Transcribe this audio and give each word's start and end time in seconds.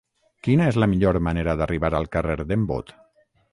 Quina 0.45 0.69
és 0.73 0.79
la 0.83 0.87
millor 0.93 1.19
manera 1.27 1.55
d'arribar 1.61 1.93
al 2.01 2.11
carrer 2.17 2.41
d'en 2.43 2.67
Bot? 2.75 2.93